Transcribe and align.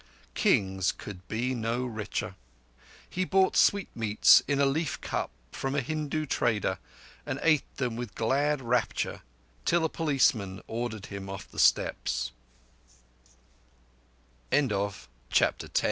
Kings 0.33 0.91
could 0.91 1.27
be 1.27 1.53
no 1.53 1.85
richer. 1.85 2.33
He 3.07 3.23
bought 3.23 3.55
sweetmeats 3.55 4.41
in 4.47 4.59
a 4.59 4.65
leaf 4.65 4.99
cup 4.99 5.29
from 5.51 5.75
a 5.75 5.81
Hindu 5.81 6.25
trader, 6.25 6.79
and 7.23 7.39
ate 7.43 7.75
them 7.77 7.95
with 7.97 8.15
glad 8.15 8.63
rapture 8.63 9.21
till 9.63 9.85
a 9.85 9.89
policeman 9.89 10.63
ordered 10.67 11.05
him 11.05 11.29
off 11.29 11.47